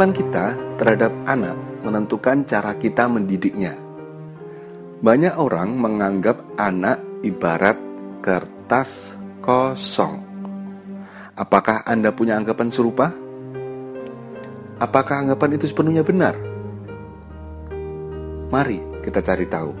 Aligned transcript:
Tanggapan 0.00 0.16
kita 0.16 0.46
terhadap 0.80 1.12
anak 1.28 1.56
menentukan 1.84 2.48
cara 2.48 2.72
kita 2.72 3.04
mendidiknya. 3.04 3.76
Banyak 5.04 5.36
orang 5.36 5.76
menganggap 5.76 6.40
anak 6.56 7.04
ibarat 7.20 7.76
kertas 8.24 9.12
kosong. 9.44 10.24
Apakah 11.36 11.84
Anda 11.84 12.16
punya 12.16 12.40
anggapan 12.40 12.72
serupa? 12.72 13.12
Apakah 14.80 15.20
anggapan 15.20 15.60
itu 15.60 15.68
sepenuhnya 15.68 16.00
benar? 16.00 16.32
Mari 18.48 19.04
kita 19.04 19.20
cari 19.20 19.44
tahu. 19.52 19.72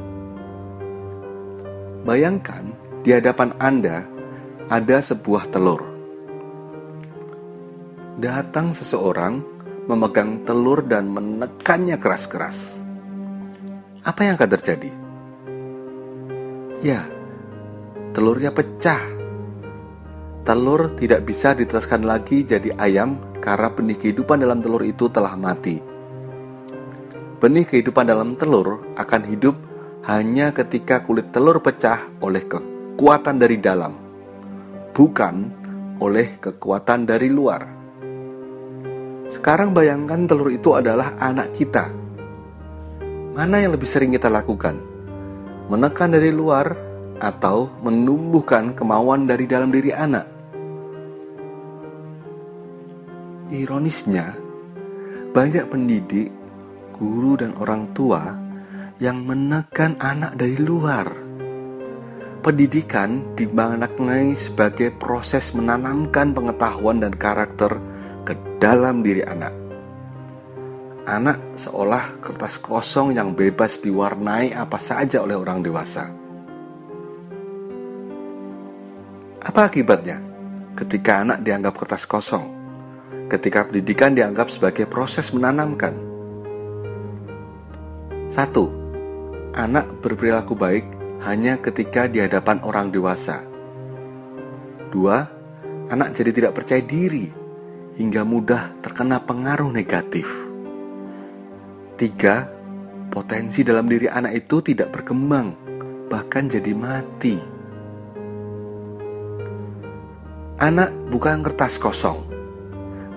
Bayangkan 2.04 2.68
di 3.00 3.16
hadapan 3.16 3.56
Anda 3.56 4.04
ada 4.68 5.00
sebuah 5.00 5.48
telur. 5.48 5.80
Datang 8.20 8.76
seseorang 8.76 9.59
memegang 9.90 10.46
telur 10.46 10.86
dan 10.86 11.10
menekannya 11.10 11.98
keras-keras. 11.98 12.78
Apa 14.06 14.20
yang 14.22 14.38
akan 14.38 14.50
terjadi? 14.54 14.90
Ya, 16.86 17.02
telurnya 18.14 18.54
pecah. 18.54 19.02
Telur 20.46 20.94
tidak 20.94 21.26
bisa 21.26 21.52
diteruskan 21.52 22.06
lagi 22.06 22.46
jadi 22.46 22.70
ayam 22.78 23.18
karena 23.42 23.68
benih 23.74 23.98
kehidupan 23.98 24.40
dalam 24.40 24.62
telur 24.62 24.86
itu 24.86 25.10
telah 25.10 25.34
mati. 25.34 25.82
Benih 27.42 27.66
kehidupan 27.66 28.06
dalam 28.06 28.38
telur 28.38 28.80
akan 28.94 29.22
hidup 29.26 29.58
hanya 30.06 30.54
ketika 30.54 31.02
kulit 31.02 31.34
telur 31.34 31.60
pecah 31.60 32.08
oleh 32.22 32.46
kekuatan 32.46 33.36
dari 33.36 33.58
dalam, 33.60 33.92
bukan 34.94 35.34
oleh 36.00 36.40
kekuatan 36.40 37.04
dari 37.04 37.28
luar. 37.28 37.79
Sekarang 39.30 39.70
bayangkan 39.70 40.26
telur 40.26 40.50
itu 40.50 40.74
adalah 40.74 41.14
anak 41.22 41.54
kita. 41.54 41.86
Mana 43.30 43.62
yang 43.62 43.70
lebih 43.78 43.86
sering 43.86 44.10
kita 44.10 44.26
lakukan? 44.26 44.74
Menekan 45.70 46.10
dari 46.10 46.34
luar 46.34 46.74
atau 47.22 47.70
menumbuhkan 47.78 48.74
kemauan 48.74 49.30
dari 49.30 49.46
dalam 49.46 49.70
diri 49.70 49.94
anak? 49.94 50.26
Ironisnya, 53.54 54.34
banyak 55.30 55.62
pendidik, 55.70 56.34
guru, 56.98 57.38
dan 57.38 57.54
orang 57.62 57.86
tua 57.94 58.34
yang 58.98 59.22
menekan 59.22 59.94
anak 60.02 60.34
dari 60.34 60.58
luar. 60.58 61.06
Pendidikan 62.42 63.22
dimaknai 63.38 64.34
sebagai 64.34 64.90
proses 64.98 65.54
menanamkan 65.54 66.34
pengetahuan 66.34 66.98
dan 66.98 67.14
karakter 67.14 67.78
dalam 68.60 69.00
diri 69.00 69.24
anak. 69.24 69.56
Anak 71.08 71.56
seolah 71.56 72.20
kertas 72.20 72.60
kosong 72.60 73.16
yang 73.16 73.32
bebas 73.32 73.80
diwarnai 73.80 74.52
apa 74.52 74.76
saja 74.76 75.24
oleh 75.24 75.32
orang 75.32 75.64
dewasa. 75.64 76.12
Apa 79.40 79.72
akibatnya 79.72 80.20
ketika 80.76 81.24
anak 81.24 81.40
dianggap 81.40 81.72
kertas 81.72 82.04
kosong? 82.04 82.60
Ketika 83.32 83.64
pendidikan 83.64 84.12
dianggap 84.12 84.52
sebagai 84.52 84.84
proses 84.84 85.32
menanamkan. 85.32 85.96
Satu, 88.28 88.68
anak 89.56 90.04
berperilaku 90.04 90.52
baik 90.52 90.84
hanya 91.24 91.56
ketika 91.56 92.04
di 92.12 92.20
hadapan 92.20 92.60
orang 92.60 92.92
dewasa. 92.92 93.40
Dua, 94.92 95.24
anak 95.88 96.12
jadi 96.12 96.30
tidak 96.36 96.52
percaya 96.60 96.84
diri 96.84 97.39
hingga 97.96 98.22
mudah 98.22 98.76
terkena 98.84 99.18
pengaruh 99.22 99.72
negatif. 99.72 100.28
Tiga, 101.98 102.48
potensi 103.10 103.66
dalam 103.66 103.90
diri 103.90 104.06
anak 104.06 104.46
itu 104.46 104.62
tidak 104.62 104.94
berkembang, 104.94 105.52
bahkan 106.06 106.46
jadi 106.46 106.72
mati. 106.72 107.36
Anak 110.60 110.92
bukan 111.08 111.40
kertas 111.40 111.80
kosong. 111.80 112.20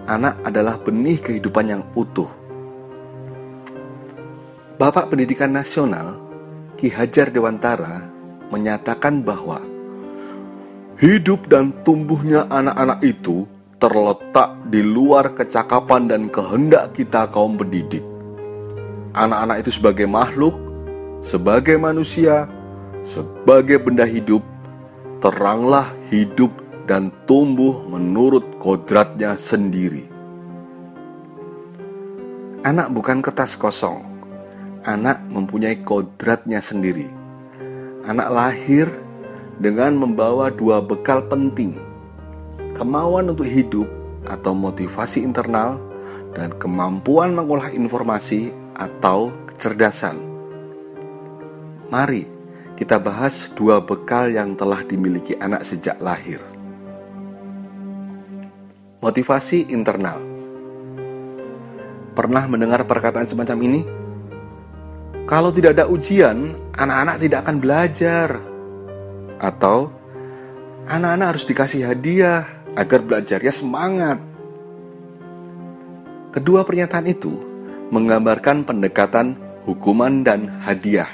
Anak 0.07 0.39
adalah 0.43 0.79
benih 0.79 1.19
kehidupan 1.19 1.65
yang 1.67 1.83
utuh. 1.95 2.27
Bapak 4.75 5.13
Pendidikan 5.13 5.53
Nasional, 5.53 6.19
Ki 6.75 6.91
Hajar 6.91 7.31
Dewantara, 7.31 8.03
menyatakan 8.51 9.23
bahwa 9.23 9.63
hidup 10.99 11.47
dan 11.47 11.71
tumbuhnya 11.87 12.49
anak-anak 12.51 12.99
itu 12.99 13.47
terletak 13.83 14.63
di 14.71 14.79
luar 14.79 15.35
kecakapan 15.35 16.07
dan 16.07 16.31
kehendak 16.31 16.95
kita 16.95 17.27
kaum 17.27 17.59
pendidik. 17.59 17.99
Anak-anak 19.11 19.67
itu 19.67 19.75
sebagai 19.75 20.07
makhluk, 20.07 20.55
sebagai 21.19 21.75
manusia, 21.75 22.47
sebagai 23.03 23.83
benda 23.83 24.07
hidup, 24.07 24.39
teranglah 25.19 25.91
hidup 26.07 26.55
dan 26.87 27.11
tumbuh 27.27 27.83
menurut 27.91 28.55
kodratnya 28.63 29.35
sendiri. 29.35 30.07
Anak 32.63 32.87
bukan 32.95 33.19
kertas 33.19 33.59
kosong. 33.59 33.99
Anak 34.87 35.19
mempunyai 35.27 35.83
kodratnya 35.83 36.63
sendiri. 36.63 37.11
Anak 38.07 38.31
lahir 38.31 38.87
dengan 39.59 39.99
membawa 39.99 40.47
dua 40.47 40.79
bekal 40.79 41.27
penting, 41.27 41.75
kemauan 42.73 43.29
untuk 43.31 43.45
hidup 43.47 43.87
atau 44.25 44.51
motivasi 44.55 45.21
internal, 45.21 45.77
dan 46.33 46.53
kemampuan 46.57 47.37
mengolah 47.37 47.69
informasi 47.69 48.49
atau 48.73 49.29
kecerdasan. 49.53 50.17
Mari 51.93 52.25
kita 52.73 52.97
bahas 52.97 53.53
dua 53.53 53.77
bekal 53.77 54.33
yang 54.33 54.57
telah 54.57 54.81
dimiliki 54.81 55.37
anak 55.37 55.61
sejak 55.61 56.01
lahir. 56.01 56.41
Motivasi 59.03 59.69
internal. 59.69 60.17
Pernah 62.17 62.49
mendengar 62.49 62.81
perkataan 62.87 63.29
semacam 63.29 63.57
ini? 63.67 63.81
Kalau 65.29 65.53
tidak 65.53 65.77
ada 65.77 65.85
ujian, 65.85 66.55
anak-anak 66.73 67.15
tidak 67.21 67.39
akan 67.45 67.57
belajar. 67.61 68.29
Atau 69.37 69.91
anak-anak 70.87 71.27
harus 71.35 71.45
dikasih 71.45 71.83
hadiah 71.89 72.62
agar 72.73 72.99
belajarnya 73.05 73.53
semangat. 73.53 74.17
Kedua 76.33 76.65
pernyataan 76.65 77.05
itu 77.05 77.33
menggambarkan 77.93 78.65
pendekatan 78.65 79.37
hukuman 79.69 80.25
dan 80.25 80.49
hadiah. 80.65 81.09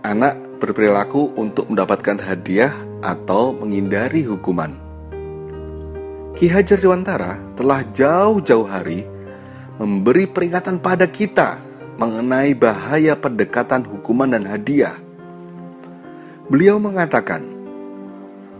Anak 0.00 0.38
berperilaku 0.56 1.36
untuk 1.36 1.68
mendapatkan 1.68 2.16
hadiah 2.16 2.72
atau 3.04 3.52
menghindari 3.52 4.24
hukuman. 4.24 4.72
Ki 6.36 6.48
Hajar 6.52 6.80
Dewantara 6.80 7.40
telah 7.56 7.84
jauh-jauh 7.96 8.68
hari 8.68 9.04
memberi 9.76 10.24
peringatan 10.28 10.80
pada 10.80 11.04
kita 11.08 11.60
mengenai 11.96 12.52
bahaya 12.52 13.16
pendekatan 13.16 13.84
hukuman 13.88 14.28
dan 14.28 14.44
hadiah. 14.44 14.96
Beliau 16.48 16.76
mengatakan, 16.76 17.55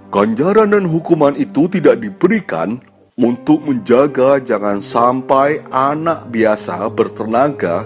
Ganjaran 0.07 0.71
dan 0.71 0.87
hukuman 0.87 1.35
itu 1.35 1.67
tidak 1.67 1.99
diberikan 1.99 2.79
untuk 3.19 3.67
menjaga 3.67 4.39
jangan 4.39 4.79
sampai 4.79 5.67
anak 5.75 6.31
biasa 6.31 6.87
bertenaga 6.95 7.83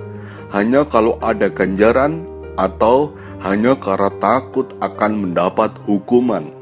hanya 0.53 0.84
kalau 0.84 1.16
ada 1.25 1.48
ganjaran 1.48 2.28
atau 2.60 3.16
hanya 3.40 3.72
karena 3.81 4.12
takut 4.20 4.69
akan 4.84 5.12
mendapat 5.17 5.72
hukuman. 5.88 6.52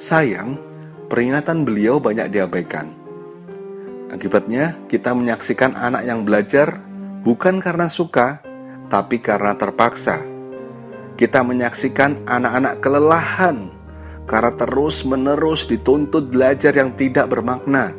Sayang, 0.00 0.56
peringatan 1.12 1.68
beliau 1.68 2.00
banyak 2.00 2.32
diabaikan. 2.32 2.88
Akibatnya, 4.08 4.80
kita 4.88 5.12
menyaksikan 5.12 5.76
anak 5.76 6.08
yang 6.08 6.24
belajar 6.24 6.80
bukan 7.20 7.60
karena 7.60 7.92
suka, 7.92 8.40
tapi 8.88 9.20
karena 9.20 9.52
terpaksa 9.60 10.31
kita 11.16 11.44
menyaksikan 11.44 12.24
anak-anak 12.24 12.80
kelelahan 12.80 13.70
karena 14.24 14.52
terus-menerus 14.54 15.68
dituntut 15.68 16.30
belajar 16.30 16.72
yang 16.72 16.94
tidak 16.94 17.28
bermakna. 17.28 17.92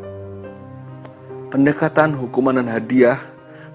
Pendekatan 1.53 2.17
hukuman 2.17 2.57
dan 2.57 2.69
hadiah 2.71 3.21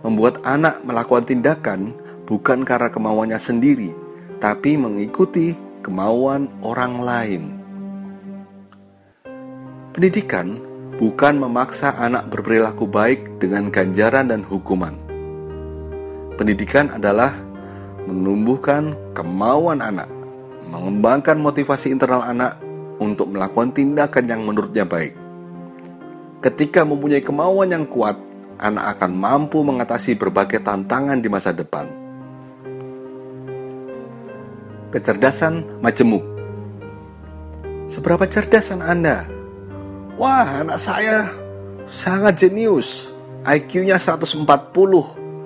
membuat 0.03 0.43
anak 0.43 0.83
melakukan 0.83 1.27
tindakan 1.29 1.95
bukan 2.27 2.67
karena 2.67 2.91
kemauannya 2.91 3.39
sendiri, 3.39 3.95
tapi 4.43 4.75
mengikuti 4.75 5.55
kemauan 5.87 6.51
orang 6.61 6.95
lain. 6.99 7.43
Pendidikan 9.95 10.59
bukan 10.99 11.39
memaksa 11.39 11.95
anak 11.95 12.31
berperilaku 12.31 12.87
baik 12.91 13.39
dengan 13.39 13.71
ganjaran 13.71 14.31
dan 14.31 14.43
hukuman. 14.43 14.95
Pendidikan 16.39 16.91
adalah 16.95 17.35
menumbuhkan 18.09 18.97
kemauan 19.13 19.85
anak, 19.85 20.09
mengembangkan 20.73 21.37
motivasi 21.37 21.93
internal 21.93 22.25
anak 22.25 22.57
untuk 22.97 23.29
melakukan 23.29 23.77
tindakan 23.77 24.25
yang 24.25 24.43
menurutnya 24.49 24.89
baik. 24.89 25.13
Ketika 26.41 26.87
mempunyai 26.89 27.21
kemauan 27.21 27.69
yang 27.69 27.85
kuat, 27.85 28.17
anak 28.57 28.99
akan 28.99 29.13
mampu 29.15 29.61
mengatasi 29.61 30.17
berbagai 30.17 30.65
tantangan 30.65 31.21
di 31.21 31.29
masa 31.29 31.53
depan. 31.53 31.87
Kecerdasan 34.89 35.85
majemuk. 35.85 36.25
Seberapa 37.93 38.25
cerdas 38.25 38.73
anak 38.73 38.89
Anda? 38.89 39.17
Wah, 40.17 40.65
anak 40.65 40.81
saya 40.81 41.29
sangat 41.89 42.41
jenius. 42.41 43.13
IQ-nya 43.47 43.97
140 43.97 44.45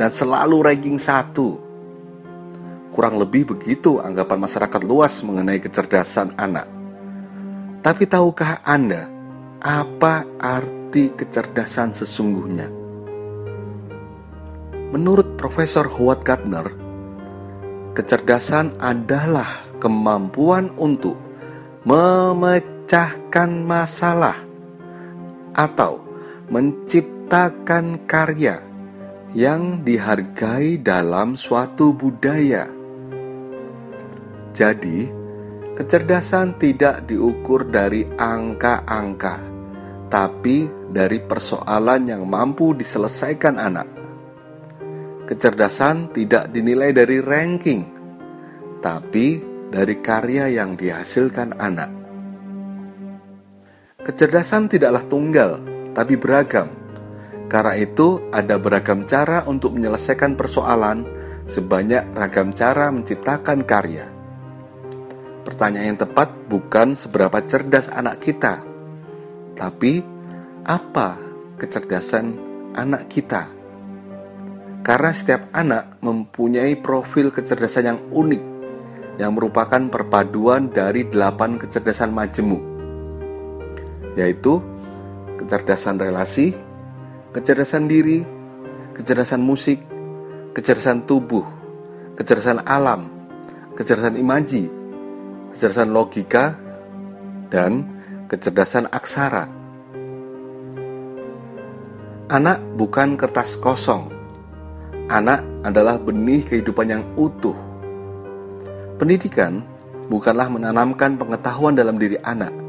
dan 0.00 0.10
selalu 0.10 0.56
ranking 0.64 0.98
1. 0.98 1.71
Kurang 2.92 3.16
lebih 3.16 3.56
begitu 3.56 4.04
anggapan 4.04 4.44
masyarakat 4.44 4.82
luas 4.84 5.24
mengenai 5.24 5.64
kecerdasan 5.64 6.36
anak. 6.36 6.68
Tapi 7.80 8.04
tahukah 8.04 8.60
Anda 8.60 9.08
apa 9.64 10.28
arti 10.36 11.08
kecerdasan 11.16 11.96
sesungguhnya? 11.96 12.68
Menurut 14.92 15.40
Profesor 15.40 15.88
Howard 15.88 16.20
Gardner, 16.20 16.68
kecerdasan 17.96 18.76
adalah 18.76 19.64
kemampuan 19.80 20.68
untuk 20.76 21.16
memecahkan 21.88 23.50
masalah 23.64 24.36
atau 25.56 25.96
menciptakan 26.52 28.04
karya 28.04 28.60
yang 29.32 29.80
dihargai 29.80 30.76
dalam 30.76 31.40
suatu 31.40 31.96
budaya. 31.96 32.81
Jadi, 34.52 35.08
kecerdasan 35.72 36.60
tidak 36.60 37.08
diukur 37.08 37.64
dari 37.64 38.04
angka-angka, 38.04 39.40
tapi 40.12 40.68
dari 40.92 41.24
persoalan 41.24 42.04
yang 42.04 42.28
mampu 42.28 42.76
diselesaikan 42.76 43.56
anak. 43.56 43.88
Kecerdasan 45.24 46.12
tidak 46.12 46.52
dinilai 46.52 46.92
dari 46.92 47.24
ranking, 47.24 47.88
tapi 48.84 49.40
dari 49.72 49.96
karya 50.04 50.52
yang 50.52 50.76
dihasilkan 50.76 51.56
anak. 51.56 51.88
Kecerdasan 54.04 54.68
tidaklah 54.68 55.00
tunggal, 55.08 55.50
tapi 55.96 56.20
beragam. 56.20 56.68
Karena 57.48 57.72
itu, 57.80 58.20
ada 58.28 58.60
beragam 58.60 59.08
cara 59.08 59.48
untuk 59.48 59.72
menyelesaikan 59.72 60.36
persoalan, 60.36 61.08
sebanyak 61.48 62.04
ragam 62.12 62.52
cara 62.52 62.92
menciptakan 62.92 63.64
karya. 63.64 64.21
Pertanyaan 65.42 65.94
yang 65.94 66.00
tepat 66.00 66.30
bukan 66.46 66.94
seberapa 66.94 67.42
cerdas 67.42 67.90
anak 67.90 68.22
kita, 68.22 68.62
tapi 69.58 70.02
apa 70.62 71.18
kecerdasan 71.58 72.38
anak 72.78 73.10
kita. 73.10 73.50
Karena 74.82 75.10
setiap 75.14 75.50
anak 75.54 75.98
mempunyai 76.02 76.78
profil 76.78 77.30
kecerdasan 77.34 77.84
yang 77.86 78.00
unik, 78.10 78.42
yang 79.18 79.34
merupakan 79.34 79.82
perpaduan 79.90 80.70
dari 80.70 81.06
delapan 81.06 81.58
kecerdasan 81.58 82.10
majemuk 82.10 82.72
yaitu 84.16 84.60
kecerdasan 85.40 85.96
relasi, 85.96 86.52
kecerdasan 87.32 87.88
diri, 87.88 88.22
kecerdasan 88.92 89.40
musik, 89.40 89.80
kecerdasan 90.52 91.08
tubuh, 91.08 91.44
kecerdasan 92.16 92.60
alam, 92.68 93.08
kecerdasan 93.74 94.20
imaji, 94.20 94.68
kecerdasan 95.52 95.92
logika, 95.92 96.56
dan 97.52 97.84
kecerdasan 98.26 98.88
aksara. 98.88 99.48
Anak 102.32 102.58
bukan 102.80 103.20
kertas 103.20 103.60
kosong. 103.60 104.08
Anak 105.12 105.44
adalah 105.62 106.00
benih 106.00 106.40
kehidupan 106.48 106.88
yang 106.88 107.04
utuh. 107.20 107.56
Pendidikan 108.96 109.60
bukanlah 110.08 110.48
menanamkan 110.48 111.20
pengetahuan 111.20 111.76
dalam 111.76 112.00
diri 112.00 112.16
anak, 112.24 112.62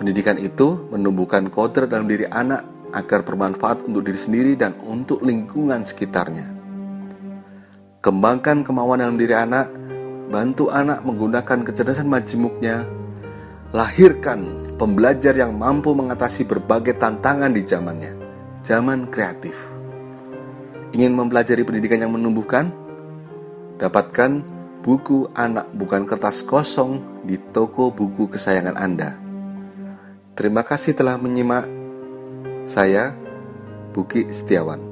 Pendidikan 0.00 0.40
itu 0.40 0.88
menumbuhkan 0.88 1.52
kodrat 1.52 1.92
dalam 1.92 2.08
diri 2.08 2.24
anak 2.24 2.64
agar 2.96 3.20
bermanfaat 3.20 3.84
untuk 3.84 4.08
diri 4.08 4.16
sendiri 4.16 4.52
dan 4.56 4.72
untuk 4.80 5.20
lingkungan 5.20 5.84
sekitarnya. 5.84 6.48
Kembangkan 8.00 8.64
kemauan 8.64 9.04
dalam 9.04 9.20
diri 9.20 9.36
anak, 9.36 9.68
bantu 10.30 10.70
anak 10.70 11.02
menggunakan 11.02 11.66
kecerdasan 11.66 12.06
majemuknya, 12.06 12.86
lahirkan 13.74 14.70
pembelajar 14.78 15.34
yang 15.34 15.58
mampu 15.58 15.90
mengatasi 15.90 16.46
berbagai 16.46 16.96
tantangan 17.02 17.50
di 17.50 17.66
zamannya, 17.66 18.14
zaman 18.62 19.10
kreatif. 19.10 19.58
Ingin 20.94 21.18
mempelajari 21.18 21.66
pendidikan 21.66 22.02
yang 22.06 22.14
menumbuhkan? 22.14 22.70
Dapatkan 23.82 24.42
buku 24.86 25.28
anak 25.34 25.66
bukan 25.74 26.06
kertas 26.06 26.46
kosong 26.46 27.22
di 27.26 27.36
toko 27.50 27.90
buku 27.90 28.30
kesayangan 28.30 28.78
Anda. 28.78 29.18
Terima 30.38 30.62
kasih 30.62 30.94
telah 30.94 31.18
menyimak. 31.18 31.66
Saya 32.70 33.12
Buki 33.90 34.30
Setiawan. 34.30 34.89